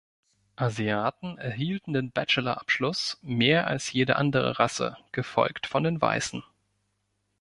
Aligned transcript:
Asiaten 0.55 1.37
erhielten 1.37 1.93
den 1.93 2.11
Bachelor-Abschluss 2.11 3.19
mehr 3.21 3.67
als 3.67 3.93
jede 3.93 4.15
andere 4.15 4.57
Rasse, 4.57 4.97
gefolgt 5.11 5.67
von 5.67 5.83
den 5.83 6.01
Weißen. 6.01 6.41